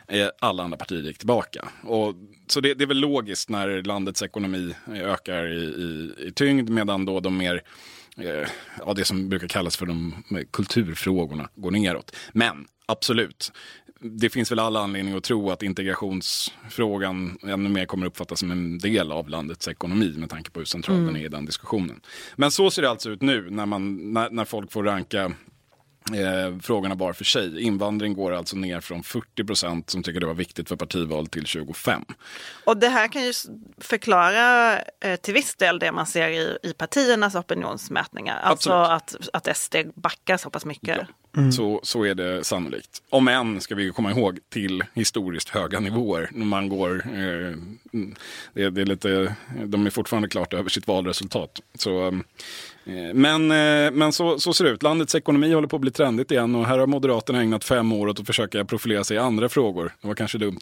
[0.09, 1.69] Eh, alla andra partier gick tillbaka.
[1.85, 2.15] Och
[2.47, 7.05] så det, det, är väl logiskt när landets ekonomi ökar i, i, i tyngd medan
[7.05, 7.63] då de mer
[8.17, 8.49] eh,
[8.87, 10.15] ja, det som brukar kallas för de
[10.51, 12.17] kulturfrågorna går neråt.
[12.33, 13.53] Men absolut,
[14.01, 18.79] det finns väl alla anledningar att tro att integrationsfrågan ännu mer kommer uppfattas som en
[18.79, 21.07] del av landets ekonomi med tanke på hur central mm.
[21.07, 22.01] den är i den diskussionen.
[22.37, 25.33] Men så ser det alltså ut nu när, man, när, när folk får ranka
[26.15, 27.63] eh, frågorna var för sig.
[27.63, 31.47] Invandring går alltså ner från 40 procent som tycker det var viktigt för partival till
[31.47, 32.05] 25.
[32.65, 33.33] Och det här kan ju
[33.79, 38.41] förklara eh, till viss del det man ser i, i partiernas opinionsmätningar.
[38.41, 40.97] Alltså att, att SD backar så pass mycket.
[40.97, 41.15] Ja.
[41.37, 41.53] Mm.
[41.53, 43.03] Så, så är det sannolikt.
[43.11, 46.31] Om än, ska vi komma ihåg, till historiskt höga nivåer.
[46.33, 47.57] När man går, eh,
[48.53, 49.35] det, det, är lite,
[49.67, 51.61] de är fortfarande klart över sitt valresultat.
[51.75, 54.83] Så, eh, men eh, men så, så ser det ut.
[54.83, 58.09] Landets ekonomi håller på att bli trendigt igen och här har Moderaterna ägnat fem år
[58.09, 59.95] åt att försöka profilera sig i andra frågor.
[60.01, 60.61] Det var kanske dumt.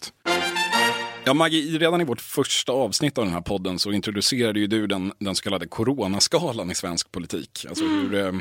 [1.25, 4.87] Ja, Maggie, redan i vårt första avsnitt av den här podden så introducerade ju du
[4.87, 7.67] den, den så kallade coronaskalan i svensk politik.
[7.69, 8.33] Alltså hur, eh,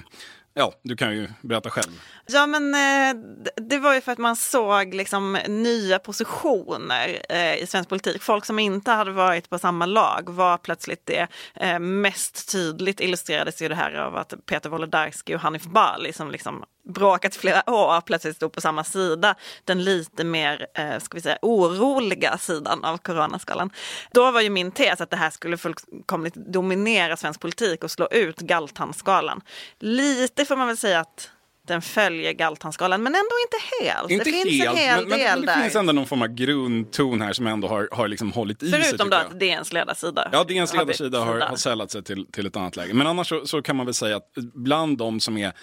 [0.59, 2.01] Ja, du kan ju berätta själv.
[2.27, 3.23] Ja, men eh,
[3.55, 8.21] det var ju för att man såg liksom nya positioner eh, i svensk politik.
[8.21, 11.27] Folk som inte hade varit på samma lag var plötsligt det.
[11.55, 16.31] Eh, mest tydligt illustrerades ju det här av att Peter Wolodarski och Hanif Bali som
[16.31, 19.35] liksom bråkat flera år plötsligt stod på samma sida.
[19.65, 23.69] Den lite mer, eh, ska vi säga, oroliga sidan av coronaskalan.
[24.11, 28.07] Då var ju min tes att det här skulle fullkomligt dominera svensk politik och slå
[28.11, 29.41] ut Galtanskalan.
[29.79, 31.31] Lite får man väl säga att
[31.67, 34.11] den följer Galtanskalan, men ändå inte helt.
[34.11, 35.55] Inte det finns helt, en hel men, del men, där.
[35.55, 38.71] det finns ändå någon form av grundton här som ändå har, har liksom hållit i
[38.71, 38.89] Förutom sig.
[38.89, 42.55] Förutom då att DNs ledarsida Ja, DNs ledarsida har, har sällat sig till, till ett
[42.55, 42.93] annat läge.
[42.93, 45.53] Men annars så, så kan man väl säga att bland de som är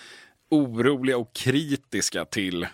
[0.55, 2.67] oroliga och kritiska till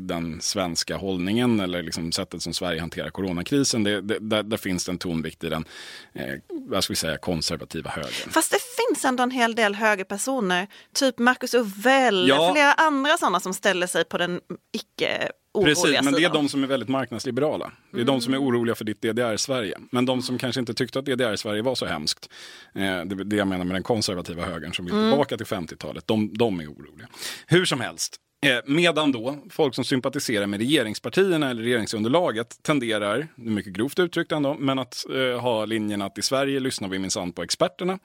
[0.00, 3.84] den svenska hållningen eller liksom sättet som Sverige hanterar coronakrisen.
[3.84, 5.64] Det, det, där, där finns det en tonvikt i den
[6.12, 8.30] eh, vad ska vi säga, konservativa högern.
[8.30, 12.52] Fast det finns ändå en hel del högerpersoner, typ Marcus Uvell, Ja.
[12.52, 14.40] flera andra sådana som ställer sig på den
[14.72, 15.28] icke
[15.64, 17.72] Precis, men det är de som är väldigt marknadsliberala.
[17.92, 19.78] Det är de som är oroliga för ditt DDR-Sverige.
[19.92, 22.30] Men de som kanske inte tyckte att DDR-Sverige var så hemskt,
[22.74, 26.30] eh, det det jag menar med den konservativa högern som vill tillbaka till 50-talet, de,
[26.38, 27.08] de är oroliga.
[27.46, 28.23] Hur som helst, eh,
[28.66, 34.78] medan då folk som sympatiserar med regeringspartierna eller regeringsunderlaget tenderar, mycket grovt uttryckt ändå, men
[34.78, 37.98] att eh, ha linjen att i Sverige lyssnar vi minsann på experterna.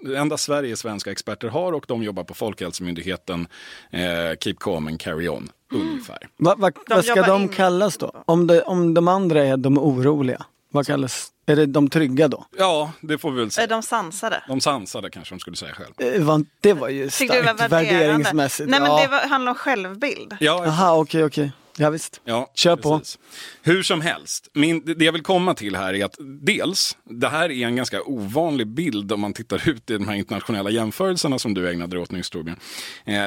[0.00, 3.46] Det enda Sverige svenska experter har och de jobbar på Folkhälsomyndigheten,
[3.90, 4.00] eh,
[4.40, 5.48] keep calm and carry on.
[5.72, 6.18] Ungefär.
[6.36, 8.22] Va, va, vad ska de in- kallas då?
[8.26, 12.46] Om, det, om de andra är de oroliga, vad kallas, är det de trygga då?
[12.58, 13.66] Ja, det får vi väl Är säga.
[13.66, 14.42] de sansade?
[14.48, 16.22] De sansade kanske de skulle säga själv.
[16.30, 18.70] Eh, Det var ju starkt värderingsmässigt.
[18.70, 19.02] Nej men ja.
[19.02, 20.36] det var, handlar om självbild.
[20.40, 21.52] Ja, Jaha, okej, okej.
[21.76, 22.20] Ja, visst.
[22.24, 22.98] ja, Kör på.
[22.98, 23.18] precis.
[23.62, 27.50] Hur som helst, min, det jag vill komma till här är att dels, det här
[27.50, 31.54] är en ganska ovanlig bild om man tittar ut i de här internationella jämförelserna som
[31.54, 32.56] du ägnade dig åt nyss Torbjörn.
[33.04, 33.26] Eh,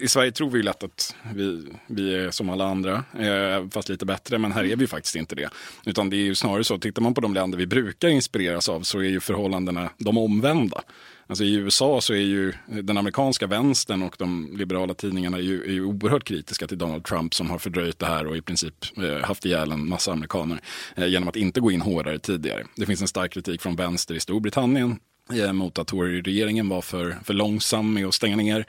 [0.00, 3.88] I Sverige tror vi ju lätt att vi, vi är som alla andra, eh, fast
[3.88, 5.50] lite bättre, men här är vi faktiskt inte det.
[5.86, 8.82] Utan det är ju snarare så, tittar man på de länder vi brukar inspireras av
[8.82, 10.82] så är ju förhållandena de omvända.
[11.30, 15.62] Alltså I USA så är ju den amerikanska vänstern och de liberala tidningarna är ju,
[15.62, 18.74] är ju oerhört kritiska till Donald Trump som har fördröjt det här och i princip
[18.96, 20.60] eh, haft ihjäl en massa amerikaner
[20.96, 22.64] eh, genom att inte gå in hårdare tidigare.
[22.76, 24.98] Det finns en stark kritik från vänster i Storbritannien
[25.32, 28.66] eh, mot att Tory-regeringen var för, för långsam med att stänga ner.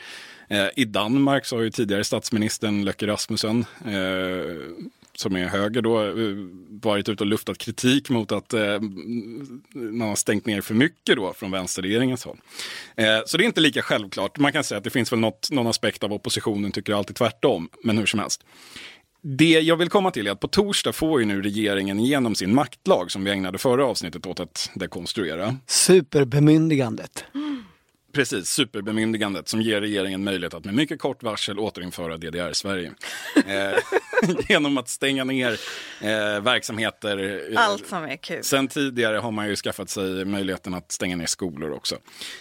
[0.48, 6.04] Eh, I Danmark så har ju tidigare statsministern Løkke Rasmussen eh, som är höger då,
[6.04, 6.14] eh,
[6.70, 8.80] varit ute och luftat kritik mot att eh,
[9.74, 12.42] man har stängt ner för mycket då från vänsterregeringens håll.
[12.96, 14.40] Eh, så det är inte lika självklart.
[14.40, 17.70] Man kan säga att det finns väl något, någon aspekt av oppositionen tycker alltid tvärtom,
[17.84, 18.44] men hur som helst.
[19.24, 22.56] Det jag vill komma till är att på torsdag får ju nu regeringen igenom sin
[22.56, 25.58] maktlag som vi ägnade förra avsnittet åt att dekonstruera.
[25.68, 27.26] Superbemyndigandet.
[28.14, 32.92] Precis, superbemyndigandet som ger regeringen möjlighet att med mycket kort varsel återinföra DDR-Sverige.
[33.48, 33.78] eh,
[34.50, 35.52] genom att stänga ner
[36.02, 37.48] eh, verksamheter.
[37.54, 38.44] eh, Allt som är kul.
[38.44, 41.98] Sen tidigare har man ju skaffat sig möjligheten att stänga ner skolor också.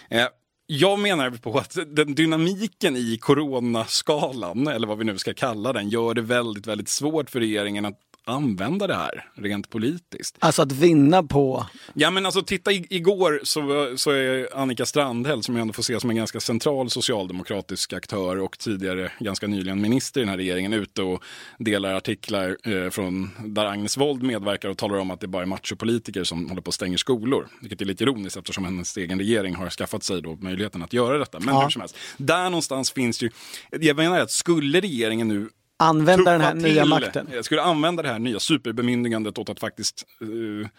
[0.09, 0.27] Eh,
[0.67, 5.89] jag menar på att den dynamiken i coronaskalan, eller vad vi nu ska kalla den,
[5.89, 10.35] gör det väldigt, väldigt svårt för regeringen att använda det här rent politiskt.
[10.39, 15.43] Alltså att vinna på, Ja men alltså titta i, igår så, så är Annika Strandhäll
[15.43, 19.81] som jag ändå får se som en ganska central socialdemokratisk aktör och tidigare ganska nyligen
[19.81, 21.23] minister i den här regeringen ute och
[21.59, 25.47] delar artiklar eh, från där Agnes Wold medverkar och talar om att det bara är
[25.47, 27.47] machopolitiker som håller på att stänga skolor.
[27.61, 31.17] Vilket är lite ironiskt eftersom hennes egen regering har skaffat sig då möjligheten att göra
[31.17, 31.39] detta.
[31.39, 31.61] Men Ja.
[31.63, 33.29] hur som helst, där någonstans finns ju,
[33.71, 35.49] jag menar att skulle regeringen nu
[35.81, 37.27] använda den här tuffa nya till, makten.
[37.33, 40.69] Jag skulle använda det här nya superbemyndigandet åt att faktiskt Börja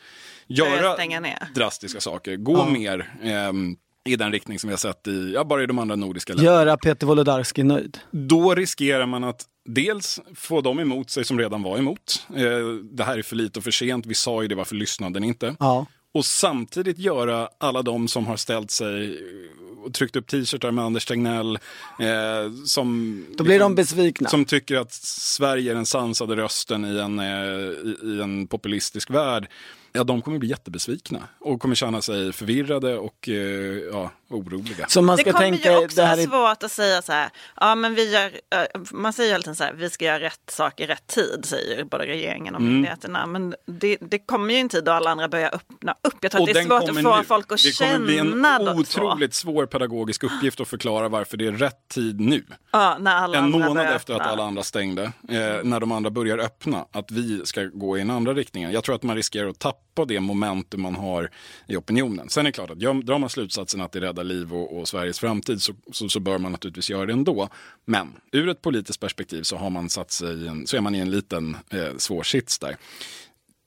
[0.46, 0.96] göra
[1.54, 2.36] drastiska saker.
[2.36, 2.68] Gå Ja.
[2.68, 5.96] mer ehm, i den riktning som vi har sett i, ja, bara i de andra
[5.96, 6.56] nordiska länderna.
[6.56, 7.98] Göra Peter Wolodarski nöjd.
[8.10, 12.26] Då riskerar man att dels få dem emot sig som redan var emot.
[12.36, 12.42] Eh,
[12.92, 14.06] det här är för lite och för sent.
[14.06, 15.56] Vi sa ju det, varför lyssnade ni inte?
[15.58, 15.86] Ja.
[16.14, 19.18] Och samtidigt göra alla de som har ställt sig
[19.84, 21.58] och tryckt upp t-shirtar med Anders Tegnell.
[21.98, 24.28] Eh, som, Då blir de besvikna.
[24.28, 29.10] Som tycker att Sverige är den sansade rösten i en, eh, i, i en populistisk
[29.10, 29.48] värld.
[29.92, 33.34] Ja, de kommer bli jättebesvikna och kommer känna sig förvirrade och eh,
[33.92, 34.86] ja, oroliga.
[34.88, 37.12] Så man Det ska kommer tänka, ju också det här är svårt att säga så
[37.12, 38.32] här, ja men vi gör,
[38.94, 41.84] man säger ju alltid så här, vi ska göra rätt sak i rätt tid, säger
[41.84, 42.72] både regeringen och Mm.
[42.72, 43.26] myndigheterna.
[43.26, 46.14] Men det, det kommer ju en tid då alla andra börjar öppna upp.
[46.20, 47.24] Jag tror Och att det är svårt att kommer få nu.
[47.24, 48.80] folk att Det kommer bli en känna två.
[48.80, 52.44] otroligt svår pedagogisk uppgift att förklara varför det är rätt tid nu.
[52.70, 56.10] Ja, när alla en andra månad efter att alla andra stängde, eh, när de andra
[56.10, 58.72] börjar öppna, att vi ska gå i den andra riktningen.
[58.72, 61.30] Jag tror att man riskerar att tappa det momentum man har
[61.66, 62.28] i opinionen.
[62.28, 65.18] Sen är det klart att drar man slutsatsen att det räddar liv och, och Sveriges
[65.18, 67.48] framtid så, så, så bör man naturligtvis göra det ändå.
[67.84, 70.94] Men ur ett politiskt perspektiv så har man satt sig i en, så är man
[70.94, 72.76] i en liten eh, svår sits där.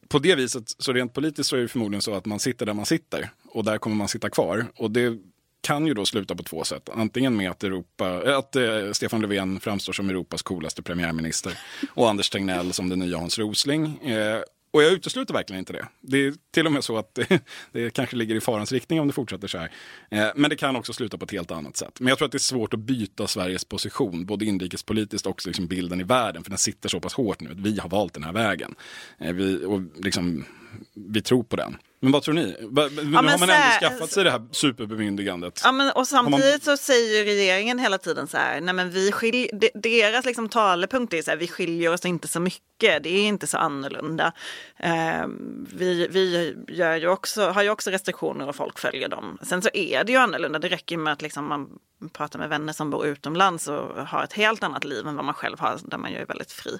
[0.08, 2.74] På det viset, så rent politiskt så är det förmodligen så att man sitter där
[2.74, 4.66] man sitter och där kommer man sitta kvar.
[4.76, 5.18] Och det
[5.66, 6.90] kan ju då sluta på två sätt.
[6.94, 11.58] Antingen med att, Europa, eh, att eh, Stefan Löfven framstår som Europas coolaste premiärminister
[11.94, 13.98] och Anders Tegnell som den nya Hans Rosling.
[13.98, 14.42] Eh,
[14.76, 15.88] och jag utesluter verkligen inte det.
[16.02, 17.40] Det är till och med så att det,
[17.72, 19.72] det kanske ligger i farans riktning om det fortsätter så här.
[20.10, 22.00] Eh, men det kan också sluta på ett helt annat sätt.
[22.00, 25.68] Men jag tror att det är svårt att byta Sveriges position, både inrikespolitiskt och liksom
[25.68, 28.24] bilden i världen, för den sitter så pass hårt nu att vi har valt den
[28.24, 28.76] här vägen.
[29.18, 30.46] Eh, vi, och liksom,
[30.94, 31.78] vi tror på den.
[32.06, 32.42] Men vad tror ni?
[32.42, 35.62] Nu ja, har man ändå skaffat sig det här superbemyndigandet.
[35.64, 36.78] Ja, men, och samtidigt man...
[36.78, 39.50] så säger regeringen hela tiden så här, nej men vi skilj...
[39.74, 43.48] deras liksom talepunkt är så här, vi skiljer oss inte så mycket, det är inte
[43.48, 44.34] så annorlunda.
[44.80, 45.28] Eh,
[45.74, 49.38] vi vi gör ju också, har ju också restriktioner och folk följer dem.
[49.42, 51.70] Sen så är det ju annorlunda, det räcker med att liksom man
[52.14, 55.34] pratar med vänner som bor utomlands och har ett helt annat liv än vad man
[55.34, 56.80] själv har, där man ju är väldigt fri.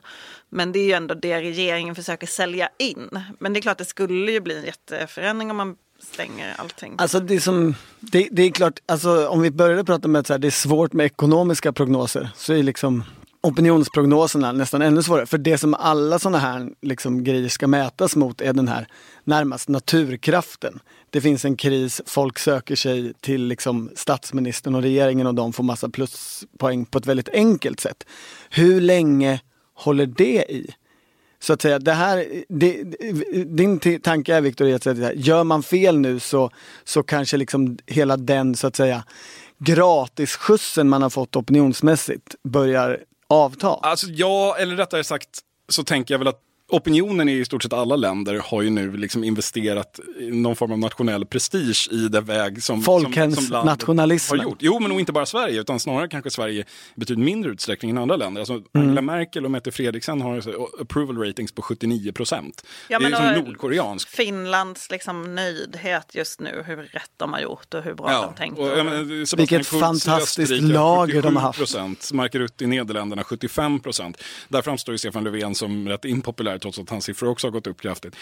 [0.50, 3.26] Men det är ju ändå det regeringen försöker sälja in.
[3.40, 4.66] Men det är klart, det skulle ju bli en
[5.16, 6.96] förändring om man stänger allting.
[6.98, 10.48] Alltså det, som, det, det är klart, alltså om vi började prata med att det
[10.48, 13.04] är svårt med ekonomiska prognoser så är liksom
[13.42, 15.26] opinionsprognoserna nästan ännu svårare.
[15.26, 18.88] För det som alla sådana här liksom, grejer ska mätas mot är den här
[19.24, 20.80] närmast naturkraften.
[21.10, 25.64] Det finns en kris, folk söker sig till liksom, statsministern och regeringen och de får
[25.64, 28.04] massa pluspoäng på ett väldigt enkelt sätt.
[28.50, 29.40] Hur länge
[29.74, 30.76] håller det i?
[31.46, 32.84] Så att säga, det här, det,
[33.58, 36.52] din tanke är Viktor, att gör man fel nu så,
[36.84, 39.04] så kanske liksom hela den så att säga
[39.58, 43.68] gratisskjutsen man har fått opinionsmässigt börjar avta?
[43.68, 45.30] Alltså ja, eller rättare sagt
[45.70, 49.24] så tänker jag väl att opinionen i stort sett alla länder har ju nu liksom
[49.24, 54.38] investerat i någon form av nationell prestige i den väg som, Folkens som, som nationalism.
[54.38, 54.58] har gjort.
[54.60, 57.98] Jo, men nog inte bara Sverige, utan snarare kanske Sverige i betydligt mindre utsträckning än
[57.98, 58.42] andra länder.
[58.42, 58.66] Alltså, mm.
[58.74, 60.44] Angela Merkel och Mette Fredriksen har
[60.82, 62.66] approval ratings på 79 procent.
[62.90, 64.10] Ja, det är som nordkoreansk.
[64.10, 68.34] Finlands liksom nöjdhet just nu, hur rätt de har gjort och hur bra ja, de
[68.34, 68.60] tänkt.
[68.60, 71.60] Och, ja, men, Vilket fantastiskt lager de har haft.
[71.60, 74.24] Procent, Mark Rutte i Nederländerna 75 procent.
[74.48, 77.52] Där framstår ju Stefan Löfven som rätt impopulär där trots att hans siffror också har
[77.52, 78.16] gått upp kraftigt.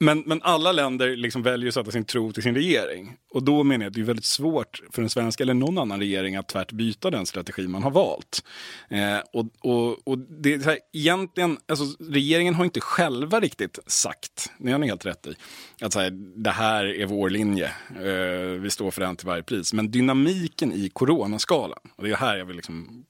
[0.00, 3.16] Men, men alla länder liksom väljer att sätta sin tro till sin regering.
[3.30, 6.00] Och då menar jag att det är väldigt svårt för en svensk eller någon annan
[6.00, 8.44] regering att tvärt byta den strategi man har valt.
[8.88, 14.52] Eh, och, och, och det är här, egentligen, alltså, regeringen har inte själva riktigt sagt,
[14.58, 15.34] det har ni helt rätt i,
[15.80, 19.72] att här, det här är vår linje, eh, vi står för den till varje pris.
[19.72, 23.04] Men dynamiken i coronaskalan, och det är här jag vill liksom,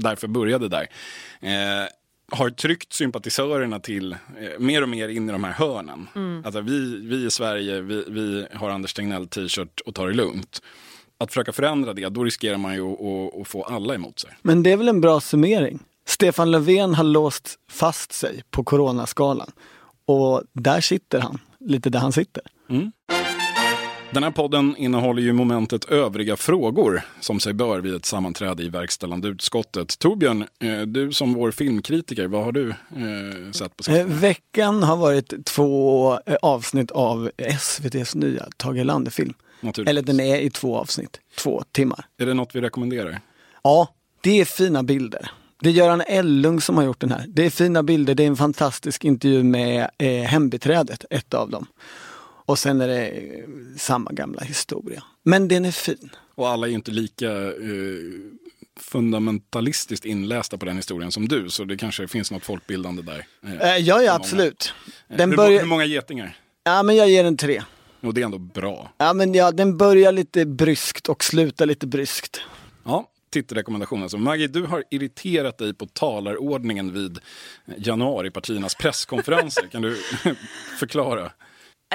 [0.00, 0.88] därför började där,
[1.40, 1.88] eh,
[2.34, 4.18] har tryckt sympatisörerna till eh,
[4.58, 6.08] mer och mer in i de här hörnen.
[6.14, 6.42] Mm.
[6.44, 10.62] Alltså, vi, vi i Sverige, vi, vi har Anders Tegnell t-shirt och tar det lugnt.
[11.18, 14.30] Att försöka förändra det, då riskerar man ju att, att få alla emot sig.
[14.42, 15.78] Men det är väl en bra summering?
[16.06, 19.50] Stefan Löfven har låst fast sig på coronaskalan.
[20.06, 22.42] Och där sitter han, lite där han sitter.
[22.70, 22.92] Mm.
[24.14, 28.68] Den här podden innehåller ju momentet övriga frågor som sig bör vid ett sammanträde i
[28.68, 29.98] verkställande utskottet.
[29.98, 34.00] Torbjörn, eh, du som vår filmkritiker, vad har du eh, sett på sistone?
[34.00, 39.34] Eh, veckan har varit två avsnitt av SVTs nya Tage Erlander-film.
[39.86, 42.06] Eller den är i två avsnitt, två timmar.
[42.18, 43.20] Är det något vi rekommenderar?
[43.62, 43.88] Ja,
[44.20, 45.30] det är fina bilder.
[45.60, 47.24] Det är Göran Ellung som har gjort den här.
[47.28, 51.66] Det är fina bilder, det är en fantastisk intervju med eh, hembiträdet, ett av dem.
[52.46, 53.44] Och sen är det eh,
[53.76, 55.02] samma gamla historia.
[55.22, 56.10] Men den är fin.
[56.34, 57.54] Och alla är ju inte lika eh,
[58.76, 61.50] fundamentalistiskt inlästa på den historien som du.
[61.50, 63.26] Så det kanske finns något folkbildande där.
[63.42, 64.74] Eh, eh ja, ja absolut.
[65.08, 65.60] Eh, den hur, börjar...
[65.60, 66.38] hur många getingar?
[66.64, 67.62] Ja, men jag ger den tre.
[68.00, 68.92] Och det är ändå bra.
[68.98, 72.40] Ja, men ja, den börjar lite bryskt och slutar lite bryskt.
[72.84, 74.02] Ja, titelrekommendation.
[74.02, 77.18] Alltså, Maggie, du har irriterat dig på talarordningen vid
[77.76, 79.66] januaripartiernas presskonferenser.
[79.66, 79.96] kan du
[80.78, 81.30] förklara?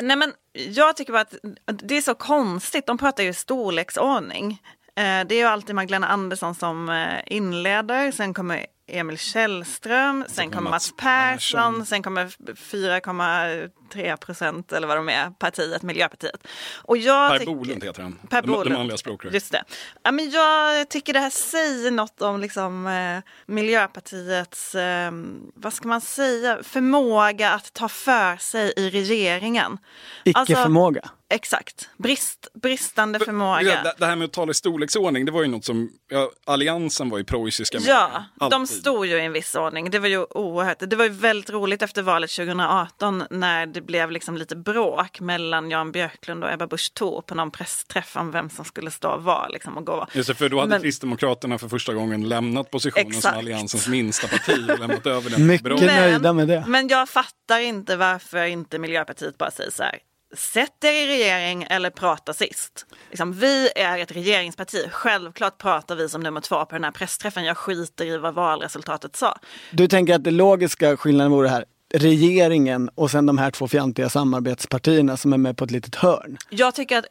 [0.01, 4.61] Nej men jag tycker bara att det är så konstigt, de pratar ju storleksordning.
[4.95, 10.51] Eh, det är ju alltid Magdalena Andersson som eh, inleder, sen kommer Emil Källström, sen
[10.51, 16.47] kommer Mats Persson, sen kommer 4,3 procent eller vad de är, partiet, Miljöpartiet.
[16.83, 18.69] Och jag per Bolund heter han, per Bolund.
[18.69, 19.33] det manliga språkröret.
[19.33, 19.63] Just det.
[20.03, 25.11] Ja, men jag tycker det här säger något om liksom, eh, Miljöpartiets, eh,
[25.55, 29.77] vad ska man säga, förmåga att ta för sig i regeringen.
[30.23, 31.01] Icke-förmåga?
[31.01, 33.83] Alltså, Exakt, Brist, bristande förmåga.
[33.83, 37.09] Det, det, här med att tala i storleksordning, det var ju något som, ja, alliansen
[37.09, 37.77] var ju preussiska.
[37.81, 38.59] Ja, Alltid.
[38.59, 39.91] de stod ju i en viss ordning.
[39.91, 44.11] Det var ju oerhört, det var ju väldigt roligt efter valet 2018 när det blev
[44.11, 48.49] liksom lite bråk mellan Jan Björklund och Ebba Busch Thor på någon pressträff om vem
[48.49, 50.07] som skulle stå var liksom, och gå.
[50.13, 53.23] Just det, för då hade Men, Kristdemokraterna för första gången lämnat positionen exakt.
[53.23, 55.47] som alliansens minsta parti och lämnat över den.
[55.47, 56.63] Mycket nöjda med det.
[56.67, 59.99] Men jag fattar inte varför inte Miljöpartiet bara säger så här
[60.37, 62.85] Sätt er i regering eller prata sist.
[63.09, 64.89] Liksom, vi är ett regeringsparti.
[64.91, 67.45] Självklart pratar vi som nummer två på den här pressträffen.
[67.45, 69.37] Jag skiter i vad valresultatet sa.
[69.71, 74.09] Du tänker att det logiska skillnaden vore här, regeringen och sen de här två fjantiga
[74.09, 76.37] samarbetspartierna som är med på ett litet hörn.
[76.49, 77.05] Jag tycker att,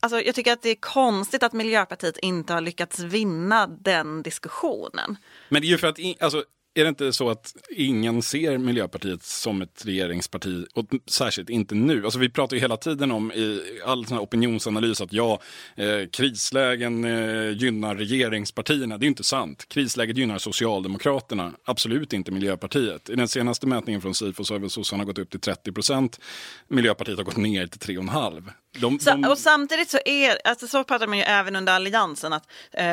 [0.00, 5.16] alltså, jag tycker att det är konstigt att Miljöpartiet inte har lyckats vinna den diskussionen.
[5.48, 6.44] Men det är ju för att, alltså,
[6.74, 12.04] är det inte så att ingen ser Miljöpartiet som ett regeringsparti, och särskilt inte nu?
[12.04, 15.40] Alltså vi pratar ju hela tiden om i all sån opinionsanalys att ja,
[15.76, 18.98] eh, krislägen eh, gynnar regeringspartierna.
[18.98, 19.68] Det är ju inte sant.
[19.68, 23.10] Krisläget gynnar Socialdemokraterna, absolut inte Miljöpartiet.
[23.10, 26.20] I den senaste mätningen från Sifo så har väl sossarna gått upp till 30 procent.
[26.68, 28.50] Miljöpartiet har gått ner till 3,5.
[28.80, 29.24] De, så, de...
[29.24, 32.86] Och samtidigt så är, alltså så pratar man ju även under alliansen att eh,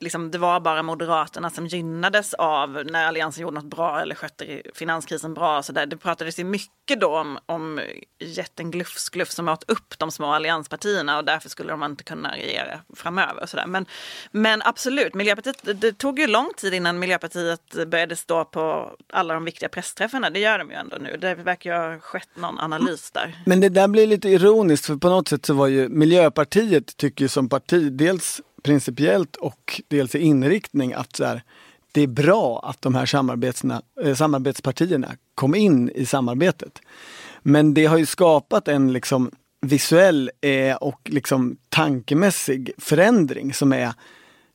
[0.00, 4.62] liksom det var bara Moderaterna som gynnades av när alliansen gjorde något bra eller skötte
[4.74, 5.62] finanskrisen bra.
[5.62, 5.86] Så där.
[5.86, 7.80] Det pratades ju mycket då om, om
[8.18, 12.80] jätten Glufs-Glufs som åt upp de små allianspartierna och därför skulle de inte kunna regera
[12.96, 13.42] framöver.
[13.42, 13.66] Och så där.
[13.66, 13.86] Men,
[14.30, 19.34] men absolut, Miljöpartiet, det, det tog ju lång tid innan Miljöpartiet började stå på alla
[19.34, 20.30] de viktiga pressträffarna.
[20.30, 21.16] Det gör de ju ändå nu.
[21.16, 23.42] Det verkar ju ha skett någon analys där.
[23.46, 27.28] Men det där blir lite ironiskt för på något sätt så var ju Miljöpartiet tycker
[27.28, 31.42] som parti dels principiellt och dels i inriktning att så här,
[31.92, 33.14] det är bra att de här
[34.04, 36.80] eh, samarbetspartierna kom in i samarbetet.
[37.42, 43.92] Men det har ju skapat en liksom visuell eh, och liksom tankemässig förändring som är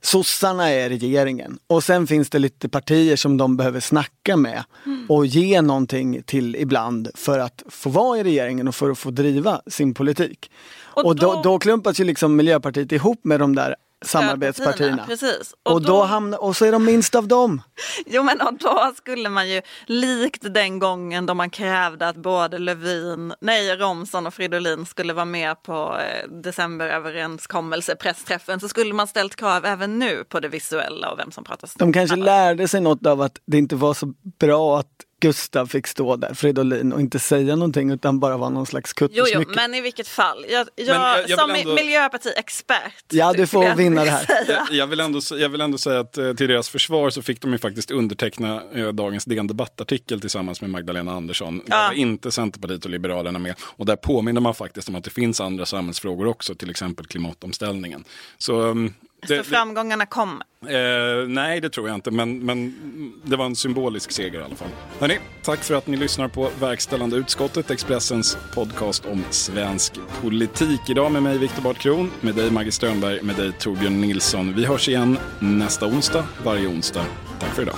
[0.05, 5.05] Sossarna är regeringen och sen finns det lite partier som de behöver snacka med mm.
[5.09, 9.11] och ge någonting till ibland för att få vara i regeringen och för att få
[9.11, 10.51] driva sin politik.
[10.95, 15.05] Och, och då, då, klumpas ju liksom Miljöpartiet ihop med de där samarbetspartierna.
[15.05, 15.55] Precis.
[15.63, 17.61] Och, och, då, då hamnar, och så är de minst av dem.
[18.05, 22.59] Jo men och då skulle man ju likt den gången då man krävde att både
[22.59, 29.07] Lövin, nej Romson och Fridolin skulle vara med på eh, decemberöverenskommelse, pressträffen, så skulle man
[29.07, 32.81] ställt krav även nu på det visuella och vem som pratar De kanske lärde sig
[32.81, 34.87] något av att det inte var så bra att
[35.24, 39.32] Gustav fick stå där, Fridolin, och inte säga någonting utan bara vara någon slags kuttersmycke.
[39.34, 40.45] Jo, jo, men i vilket fall.
[40.49, 41.76] Jag, jag, jag, jag som ändå...
[41.76, 43.03] miljöpartiexpert.
[43.11, 44.26] Ja, du får vinna det här.
[44.47, 47.41] Jag, jag, vill ändå, jag vill ändå säga att eh, till deras försvar så fick
[47.41, 51.61] de ju faktiskt underteckna eh, dagens DN Debattartikel tillsammans med Magdalena Andersson.
[51.65, 51.78] Ja.
[51.78, 53.55] Där var inte Centerpartiet och Liberalerna med.
[53.59, 58.03] Och där påminner man faktiskt om att det finns andra samhällsfrågor också, till exempel klimatomställningen.
[58.38, 58.93] Så um,
[59.28, 60.45] det, så framgångarna kommer?
[60.67, 62.76] Eh, nej, det tror jag inte, men, men
[63.24, 64.67] det var en symbolisk seger i alla fall.
[64.99, 70.89] Hörrni, tack för att ni lyssnar på Verkställande utskottet, Expressens podcast om svensk politik.
[70.89, 74.53] Idag med mig Viktor Bart Kron, med dig Maggie Strömberg, med dig Torbjörn Nilsson.
[74.55, 77.05] Vi hörs igen nästa onsdag, varje onsdag.
[77.39, 77.78] Tack för idag.